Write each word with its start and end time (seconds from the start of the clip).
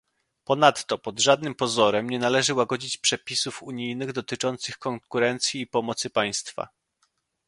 Ponadto 0.45 0.97
pod 0.97 1.19
żadnym 1.19 1.55
pozorem 1.55 2.09
nie 2.09 2.19
należy 2.19 2.53
łagodzić 2.53 2.97
przepisów 2.97 3.63
unijnych 3.63 4.11
dotyczących 4.13 4.77
konkurencji 4.77 5.61
i 5.61 5.67
pomocy 5.67 6.09
państwa 6.09 6.67